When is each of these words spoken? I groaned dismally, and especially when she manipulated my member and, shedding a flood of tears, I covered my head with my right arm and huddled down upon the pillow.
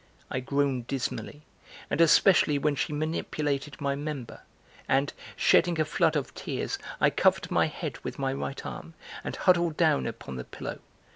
I 0.31 0.39
groaned 0.39 0.87
dismally, 0.87 1.43
and 1.87 2.01
especially 2.01 2.57
when 2.57 2.73
she 2.73 2.91
manipulated 2.91 3.79
my 3.79 3.93
member 3.93 4.41
and, 4.89 5.13
shedding 5.35 5.79
a 5.79 5.85
flood 5.85 6.15
of 6.15 6.33
tears, 6.33 6.79
I 6.99 7.11
covered 7.11 7.51
my 7.51 7.67
head 7.67 7.99
with 7.99 8.17
my 8.17 8.33
right 8.33 8.65
arm 8.65 8.95
and 9.23 9.35
huddled 9.35 9.77
down 9.77 10.07
upon 10.07 10.37
the 10.37 10.43
pillow. 10.43 10.79